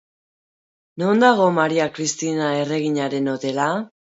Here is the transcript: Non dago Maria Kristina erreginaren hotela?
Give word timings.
Non 1.03 1.21
dago 1.25 1.45
Maria 1.59 1.87
Kristina 1.99 2.51
erreginaren 2.65 3.35
hotela? 3.37 3.73